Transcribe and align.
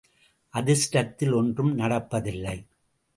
அதிர்ஷ்டத்தில் 0.53 1.33
ஒன்றும் 1.33 1.73
நடப்பதில்லை! 1.75 2.55